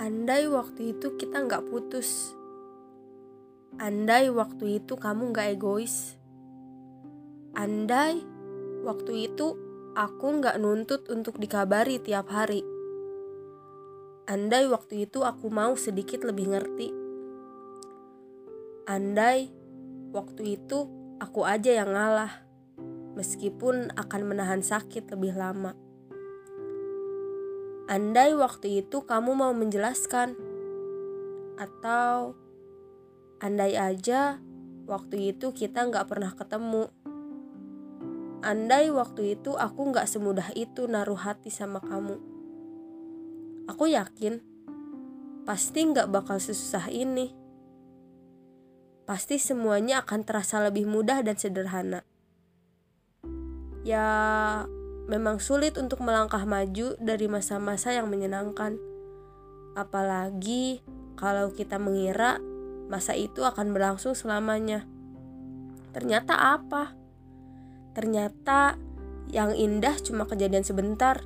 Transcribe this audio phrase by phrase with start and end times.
[0.00, 2.32] Andai waktu itu kita nggak putus.
[3.76, 6.16] Andai waktu itu kamu nggak egois.
[7.52, 8.24] Andai
[8.80, 9.60] waktu itu
[9.92, 12.64] aku nggak nuntut untuk dikabari tiap hari.
[14.24, 16.88] Andai waktu itu aku mau sedikit lebih ngerti.
[18.88, 19.52] Andai
[20.16, 20.88] waktu itu
[21.20, 22.40] aku aja yang ngalah,
[23.20, 25.89] meskipun akan menahan sakit lebih lama.
[27.90, 30.38] Andai waktu itu kamu mau menjelaskan,
[31.58, 32.38] atau
[33.42, 34.38] andai aja
[34.86, 36.86] waktu itu kita nggak pernah ketemu.
[38.46, 42.14] Andai waktu itu aku nggak semudah itu naruh hati sama kamu.
[43.66, 44.38] Aku yakin
[45.42, 47.34] pasti nggak bakal sesusah ini.
[49.02, 52.06] Pasti semuanya akan terasa lebih mudah dan sederhana.
[53.82, 54.06] Ya,
[55.10, 58.78] memang sulit untuk melangkah maju dari masa-masa yang menyenangkan.
[59.74, 60.86] Apalagi
[61.18, 62.38] kalau kita mengira
[62.86, 64.86] masa itu akan berlangsung selamanya.
[65.90, 66.94] Ternyata apa?
[67.90, 68.78] Ternyata
[69.34, 71.18] yang indah cuma kejadian sebentar.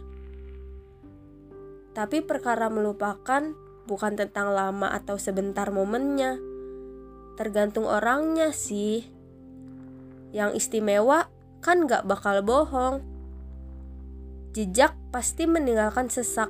[1.93, 3.53] Tapi perkara melupakan
[3.85, 6.41] bukan tentang lama atau sebentar momennya.
[7.37, 9.05] Tergantung orangnya sih.
[10.33, 11.29] Yang istimewa
[11.61, 13.14] kan gak bakal bohong.
[14.55, 16.47] Jejak pasti meninggalkan sesak.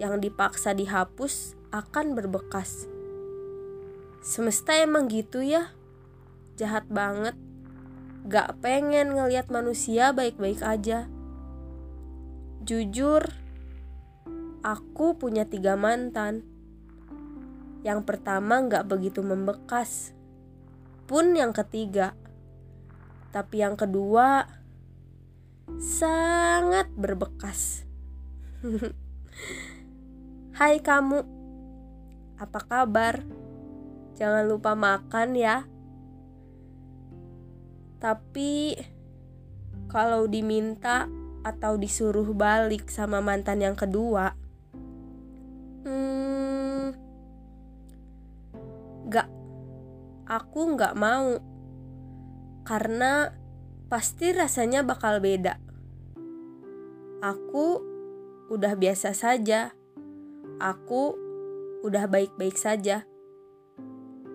[0.00, 2.88] Yang dipaksa dihapus akan berbekas.
[4.24, 5.76] Semesta emang gitu ya.
[6.56, 7.36] Jahat banget.
[8.32, 11.04] Gak pengen ngeliat manusia baik-baik aja.
[12.64, 13.28] Jujur,
[14.64, 16.48] aku punya tiga mantan.
[17.84, 20.16] Yang pertama gak begitu membekas.
[21.04, 22.16] Pun yang ketiga.
[23.36, 24.48] Tapi yang kedua
[25.76, 27.84] sangat berbekas.
[30.58, 31.22] Hai kamu,
[32.40, 33.20] apa kabar?
[34.16, 35.68] Jangan lupa makan ya.
[38.00, 38.74] Tapi
[39.92, 41.06] kalau diminta
[41.46, 44.34] atau disuruh balik sama mantan yang kedua,
[45.86, 46.94] hmm,
[49.06, 49.30] gak,
[50.26, 51.38] aku gak mau
[52.66, 53.37] karena
[53.88, 55.56] pasti rasanya bakal beda.
[57.24, 57.82] Aku
[58.52, 59.72] udah biasa saja.
[60.60, 61.16] Aku
[61.82, 63.08] udah baik-baik saja.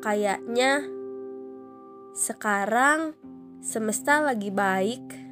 [0.04, 0.84] Kayaknya
[2.14, 3.16] sekarang
[3.64, 5.23] semesta lagi baik